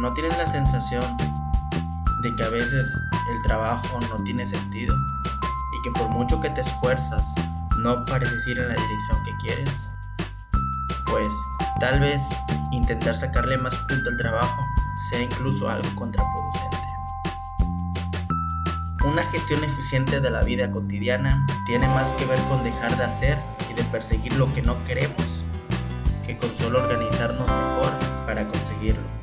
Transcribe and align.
¿No 0.00 0.14
tienes 0.14 0.34
la 0.38 0.46
sensación 0.46 1.04
de 2.22 2.34
que 2.34 2.42
a 2.42 2.48
veces 2.48 2.96
el 3.30 3.42
trabajo 3.42 4.00
no 4.08 4.24
tiene 4.24 4.46
sentido 4.46 4.96
y 4.96 5.82
que 5.82 5.90
por 5.90 6.08
mucho 6.08 6.40
que 6.40 6.48
te 6.48 6.62
esfuerzas 6.62 7.34
no 7.76 8.02
pareces 8.06 8.46
ir 8.46 8.60
en 8.60 8.68
la 8.68 8.76
dirección 8.76 9.22
que 9.24 9.36
quieres? 9.42 9.90
Pues 11.04 11.30
tal 11.80 12.00
vez 12.00 12.22
intentar 12.72 13.14
sacarle 13.14 13.58
más 13.58 13.76
punto 13.76 14.08
al 14.08 14.16
trabajo 14.16 14.64
sea 15.10 15.20
incluso 15.20 15.68
algo 15.68 15.94
contraproducente. 15.94 16.78
Una 19.04 19.22
gestión 19.24 19.62
eficiente 19.64 20.22
de 20.22 20.30
la 20.30 20.40
vida 20.40 20.70
cotidiana 20.70 21.46
tiene 21.66 21.86
más 21.88 22.14
que 22.14 22.24
ver 22.24 22.40
con 22.44 22.62
dejar 22.62 22.96
de 22.96 23.04
hacer 23.04 23.38
y 23.70 23.74
de 23.74 23.84
perseguir 23.84 24.32
lo 24.36 24.50
que 24.54 24.62
no 24.62 24.82
queremos 24.84 25.44
que 26.24 26.38
con 26.38 26.56
solo 26.56 26.78
organizarnos 26.78 27.46
mejor 27.46 27.92
para 28.24 28.48
conseguirlo. 28.48 29.19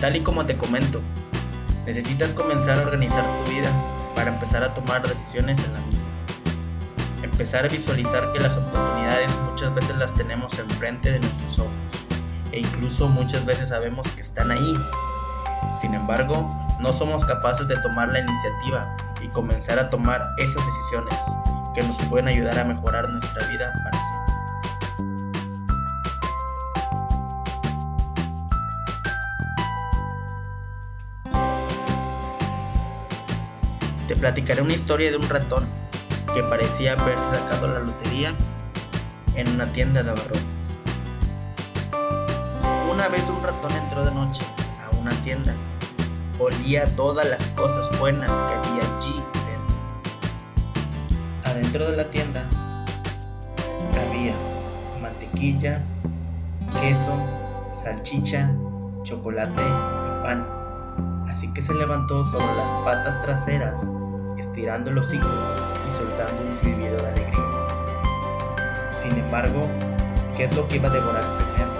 Tal 0.00 0.14
y 0.14 0.20
como 0.20 0.46
te 0.46 0.56
comento, 0.56 1.00
necesitas 1.84 2.32
comenzar 2.32 2.78
a 2.78 2.82
organizar 2.82 3.24
tu 3.24 3.50
vida 3.50 3.68
para 4.14 4.32
empezar 4.32 4.62
a 4.62 4.72
tomar 4.72 5.02
decisiones 5.02 5.58
en 5.64 5.72
la 5.72 5.80
misma. 5.80 6.06
Empezar 7.24 7.64
a 7.64 7.68
visualizar 7.68 8.32
que 8.32 8.38
las 8.38 8.56
oportunidades 8.56 9.36
muchas 9.50 9.74
veces 9.74 9.96
las 9.96 10.14
tenemos 10.14 10.56
enfrente 10.56 11.10
de 11.10 11.18
nuestros 11.18 11.58
ojos 11.58 11.72
e 12.52 12.60
incluso 12.60 13.08
muchas 13.08 13.44
veces 13.44 13.70
sabemos 13.70 14.08
que 14.12 14.20
están 14.20 14.52
ahí. 14.52 14.74
Sin 15.80 15.94
embargo, 15.94 16.48
no 16.78 16.92
somos 16.92 17.24
capaces 17.24 17.66
de 17.66 17.76
tomar 17.78 18.08
la 18.08 18.20
iniciativa 18.20 18.96
y 19.20 19.26
comenzar 19.28 19.80
a 19.80 19.90
tomar 19.90 20.22
esas 20.38 20.64
decisiones 20.64 21.24
que 21.74 21.82
nos 21.82 21.96
pueden 22.08 22.28
ayudar 22.28 22.56
a 22.56 22.64
mejorar 22.64 23.08
nuestra 23.10 23.48
vida 23.48 23.72
para 23.82 24.00
siempre. 24.00 24.27
Te 34.08 34.16
platicaré 34.16 34.62
una 34.62 34.72
historia 34.72 35.10
de 35.10 35.18
un 35.18 35.28
ratón 35.28 35.68
que 36.32 36.42
parecía 36.42 36.94
haberse 36.94 37.28
sacado 37.28 37.68
la 37.68 37.80
lotería 37.80 38.32
en 39.36 39.48
una 39.50 39.66
tienda 39.66 40.02
de 40.02 40.10
abarrotes. 40.10 40.76
Una 42.90 43.08
vez 43.08 43.28
un 43.28 43.42
ratón 43.42 43.70
entró 43.72 44.06
de 44.06 44.12
noche 44.12 44.42
a 44.82 44.96
una 44.96 45.10
tienda. 45.22 45.54
Olía 46.40 46.86
todas 46.96 47.28
las 47.28 47.50
cosas 47.50 47.86
buenas 48.00 48.30
que 48.30 48.54
había 48.54 48.96
allí 48.96 49.12
dentro. 49.12 49.76
Adentro 51.44 51.90
de 51.90 51.96
la 51.98 52.04
tienda 52.04 52.48
había 54.08 54.34
mantequilla, 55.02 55.82
queso, 56.80 57.12
salchicha, 57.70 58.50
chocolate 59.02 59.60
y 59.60 60.22
pan 60.24 60.67
así 61.38 61.46
que 61.52 61.62
se 61.62 61.72
levantó 61.72 62.24
sobre 62.24 62.52
las 62.56 62.68
patas 62.84 63.20
traseras, 63.20 63.92
estirando 64.36 64.90
el 64.90 64.98
hocico 64.98 65.28
y 65.88 65.92
soltando 65.96 66.42
un 66.42 66.52
silbido 66.52 66.96
de 66.96 67.06
alegría. 67.06 68.88
Sin 68.90 69.12
embargo, 69.12 69.68
¿qué 70.36 70.46
es 70.46 70.56
lo 70.56 70.66
que 70.66 70.78
iba 70.78 70.88
a 70.88 70.92
devorar 70.92 71.22
primero? 71.38 71.70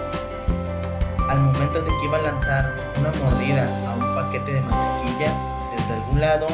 Al 1.28 1.40
momento 1.40 1.82
de 1.82 1.86
que 1.86 2.04
iba 2.04 2.18
a 2.18 2.22
lanzar 2.22 2.76
una 3.00 3.10
mordida 3.20 3.90
a 3.90 3.94
un 3.96 4.14
paquete 4.14 4.52
de 4.52 4.60
mantequilla, 4.60 5.34
desde 5.76 5.94
algún 5.94 6.20
lado 6.20 6.46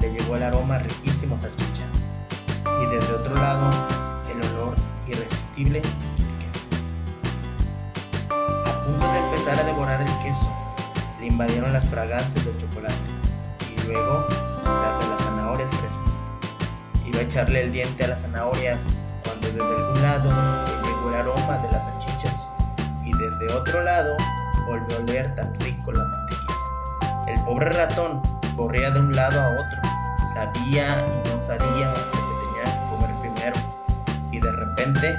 le 0.00 0.10
llegó 0.10 0.34
el 0.34 0.42
aroma 0.42 0.78
riquísimo 0.78 1.36
a 1.36 1.38
salchicha 1.38 1.84
y 2.82 2.86
desde 2.86 3.14
otro 3.14 3.36
lado 3.36 3.70
el 4.32 4.44
olor 4.50 4.74
irresistible 5.06 5.80
del 5.80 5.92
queso. 6.40 6.66
A 8.30 8.84
punto 8.84 9.12
de 9.12 9.18
empezar 9.20 9.60
a 9.60 9.62
devorar 9.62 10.00
el 10.00 10.18
queso, 10.24 10.57
invadieron 11.28 11.72
las 11.72 11.86
fragancias 11.86 12.44
del 12.44 12.56
chocolate 12.56 12.94
y 13.60 13.86
luego 13.86 14.26
las 14.64 15.04
de 15.04 15.10
las 15.10 15.22
zanahorias 15.22 15.70
frescas. 15.70 16.12
Iba 17.06 17.20
a 17.20 17.22
echarle 17.22 17.62
el 17.62 17.72
diente 17.72 18.04
a 18.04 18.08
las 18.08 18.22
zanahorias 18.22 18.86
cuando 19.24 19.46
desde 19.46 19.62
algún 19.62 20.02
lado 20.02 20.30
le 20.66 20.88
llegó 20.88 21.08
el 21.10 21.14
aroma 21.14 21.58
de 21.58 21.70
las 21.70 21.84
salchichas 21.84 22.50
y 23.04 23.12
desde 23.12 23.52
otro 23.54 23.82
lado 23.82 24.16
volvió 24.66 24.96
a 24.96 25.00
oler 25.00 25.34
tan 25.34 25.54
rico 25.60 25.92
la 25.92 26.04
mantequilla. 26.04 27.24
El 27.28 27.44
pobre 27.44 27.70
ratón 27.70 28.22
corría 28.56 28.90
de 28.90 29.00
un 29.00 29.14
lado 29.14 29.40
a 29.40 29.50
otro, 29.50 29.78
sabía 30.34 31.06
y 31.06 31.28
no 31.28 31.40
sabía 31.40 31.88
lo 31.88 32.10
que 32.10 32.46
tenía 32.46 32.64
que 32.64 32.88
comer 32.88 33.18
primero 33.20 33.56
y 34.32 34.40
de 34.40 34.52
repente 34.52 35.16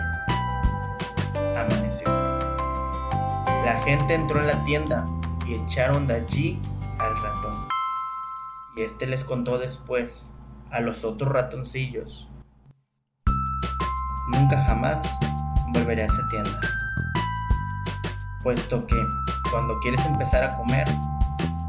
amaneció. 1.55 2.09
La 3.63 3.79
gente 3.83 4.15
entró 4.15 4.39
en 4.39 4.47
la 4.47 4.63
tienda 4.65 5.05
y 5.49 5.55
echaron 5.55 6.05
de 6.05 6.13
allí 6.13 6.61
al 6.99 7.15
ratón. 7.15 7.67
Y 8.75 8.81
este 8.83 9.07
les 9.07 9.23
contó 9.23 9.57
después 9.57 10.35
a 10.69 10.79
los 10.79 11.03
otros 11.03 11.33
ratoncillos. 11.33 12.29
Nunca 14.31 14.63
jamás 14.63 15.17
volveré 15.73 16.03
a 16.03 16.05
esa 16.05 16.27
tienda. 16.29 16.61
Puesto 18.43 18.85
que 18.85 19.03
cuando 19.51 19.79
quieres 19.79 20.05
empezar 20.05 20.43
a 20.43 20.55
comer, 20.55 20.87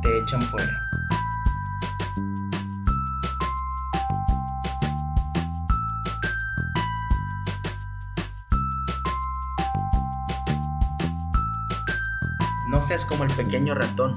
te 0.03 0.19
echan 0.19 0.43
fuera. 0.43 0.90
No 12.71 12.81
seas 12.81 13.05
como 13.05 13.25
el 13.25 13.33
pequeño 13.35 13.75
ratón, 13.75 14.15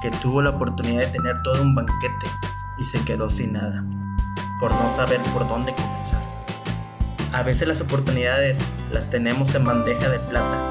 que 0.00 0.10
tuvo 0.10 0.40
la 0.40 0.48
oportunidad 0.48 1.02
de 1.02 1.08
tener 1.08 1.42
todo 1.42 1.60
un 1.60 1.74
banquete 1.74 2.26
y 2.78 2.86
se 2.86 3.04
quedó 3.04 3.28
sin 3.28 3.52
nada, 3.52 3.84
por 4.58 4.72
no 4.72 4.88
saber 4.88 5.20
por 5.34 5.46
dónde 5.46 5.74
comenzar. 5.74 6.22
A 7.34 7.42
veces 7.42 7.68
las 7.68 7.82
oportunidades 7.82 8.60
las 8.90 9.10
tenemos 9.10 9.54
en 9.54 9.66
bandeja 9.66 10.08
de 10.08 10.18
plata, 10.20 10.70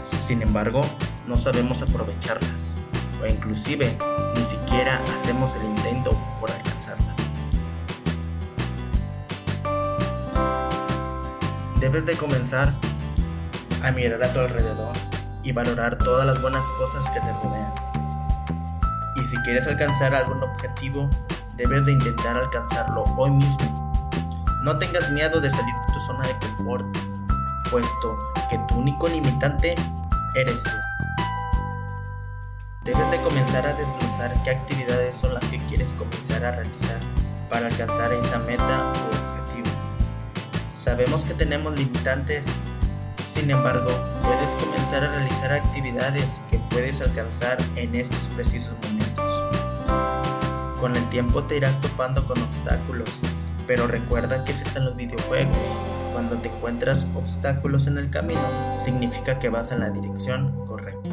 sin 0.00 0.40
embargo, 0.40 0.82
no 1.26 1.36
sabemos 1.36 1.82
aprovecharlas, 1.82 2.76
o 3.20 3.26
inclusive 3.26 3.98
ni 4.36 4.44
siquiera 4.44 5.02
hacemos 5.12 5.56
el 5.56 5.64
intento 5.64 6.12
por 6.38 6.52
alcanzarlas. 6.52 7.16
Debes 11.80 12.06
de 12.06 12.16
comenzar 12.16 12.72
a 13.82 13.90
mirar 13.90 14.22
a 14.22 14.32
tu 14.32 14.38
alrededor 14.38 14.99
y 15.42 15.52
valorar 15.52 15.96
todas 15.96 16.26
las 16.26 16.40
buenas 16.40 16.68
cosas 16.70 17.08
que 17.10 17.20
te 17.20 17.32
rodean. 17.32 17.72
Y 19.16 19.26
si 19.26 19.36
quieres 19.38 19.66
alcanzar 19.66 20.14
algún 20.14 20.42
objetivo, 20.42 21.08
debes 21.56 21.86
de 21.86 21.92
intentar 21.92 22.36
alcanzarlo 22.36 23.04
hoy 23.16 23.30
mismo. 23.30 23.92
No 24.62 24.78
tengas 24.78 25.10
miedo 25.10 25.40
de 25.40 25.50
salir 25.50 25.74
de 25.74 25.92
tu 25.92 26.00
zona 26.00 26.26
de 26.26 26.34
confort, 26.38 26.84
puesto 27.70 28.16
que 28.48 28.58
tu 28.68 28.76
único 28.76 29.08
limitante 29.08 29.74
eres 30.34 30.62
tú. 30.62 30.70
Debes 32.84 33.10
de 33.10 33.20
comenzar 33.20 33.66
a 33.66 33.72
desglosar 33.72 34.34
qué 34.42 34.50
actividades 34.50 35.14
son 35.14 35.34
las 35.34 35.44
que 35.46 35.58
quieres 35.58 35.92
comenzar 35.92 36.44
a 36.44 36.52
realizar 36.52 36.98
para 37.48 37.66
alcanzar 37.66 38.12
esa 38.12 38.38
meta 38.38 38.92
o 38.92 39.40
objetivo. 39.40 39.70
Sabemos 40.68 41.24
que 41.24 41.34
tenemos 41.34 41.74
limitantes 41.78 42.58
sin 43.30 43.48
embargo, 43.48 43.88
puedes 44.22 44.56
comenzar 44.56 45.04
a 45.04 45.12
realizar 45.12 45.52
actividades 45.52 46.40
que 46.50 46.58
puedes 46.68 47.00
alcanzar 47.00 47.58
en 47.76 47.94
estos 47.94 48.28
precisos 48.28 48.74
momentos. 48.82 49.44
Con 50.80 50.96
el 50.96 51.08
tiempo 51.10 51.44
te 51.44 51.56
irás 51.56 51.80
topando 51.80 52.24
con 52.26 52.42
obstáculos, 52.42 53.08
pero 53.68 53.86
recuerda 53.86 54.44
que 54.44 54.50
están 54.50 54.84
los 54.84 54.96
videojuegos. 54.96 55.54
Cuando 56.12 56.38
te 56.38 56.48
encuentras 56.48 57.06
obstáculos 57.14 57.86
en 57.86 57.98
el 57.98 58.10
camino, 58.10 58.40
significa 58.78 59.38
que 59.38 59.48
vas 59.48 59.70
en 59.70 59.80
la 59.80 59.90
dirección 59.90 60.66
correcta. 60.66 61.08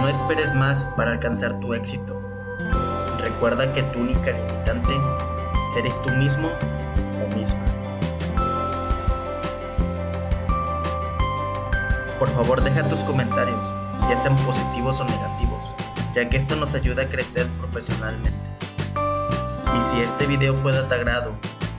No 0.00 0.08
esperes 0.08 0.54
más 0.54 0.86
para 0.96 1.12
alcanzar 1.12 1.60
tu 1.60 1.74
éxito. 1.74 2.18
Recuerda 3.18 3.70
que 3.74 3.82
tu 3.82 4.00
única 4.00 4.30
limitante 4.30 4.94
eres 5.76 6.00
tú 6.02 6.10
mismo 6.12 6.48
o 6.48 7.36
misma. 7.36 7.79
Por 12.20 12.28
favor 12.28 12.62
deja 12.62 12.86
tus 12.86 13.00
comentarios, 13.00 13.74
ya 14.06 14.14
sean 14.14 14.36
positivos 14.44 15.00
o 15.00 15.06
negativos, 15.06 15.74
ya 16.12 16.28
que 16.28 16.36
esto 16.36 16.54
nos 16.54 16.74
ayuda 16.74 17.04
a 17.04 17.08
crecer 17.08 17.46
profesionalmente. 17.58 18.38
Y 19.74 19.82
si 19.82 20.02
este 20.02 20.26
video 20.26 20.54
fue 20.54 20.74
de 20.74 20.82
tu 20.82 20.92
agrado, 20.92 21.34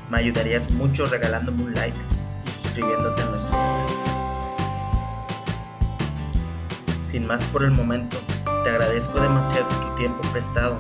me 0.10 0.18
ayudarías 0.18 0.72
mucho 0.72 1.06
regalándome 1.06 1.62
un 1.62 1.76
like 1.76 1.96
y 1.96 2.64
suscribiéndote 2.64 3.22
a 3.22 3.26
nuestro 3.26 3.56
canal. 3.56 3.88
Sin 7.04 7.28
más 7.28 7.44
por 7.46 7.62
el 7.62 7.70
momento, 7.70 8.18
te 8.64 8.72
agradezco 8.72 9.20
demasiado 9.20 9.68
tu 9.68 9.94
tiempo 9.96 10.24
prestado 10.32 10.80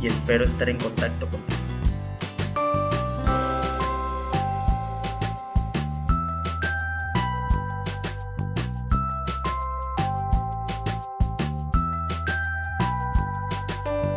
y 0.00 0.06
espero 0.06 0.44
estar 0.44 0.68
en 0.68 0.78
contacto 0.78 1.26
contigo. 1.26 1.55